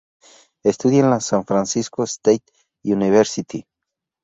Estudió 0.63 1.01
en 1.03 1.11
la 1.11 1.19
"San 1.19 1.45
Francisco 1.45 2.05
State 2.05 2.41
University". 2.83 3.67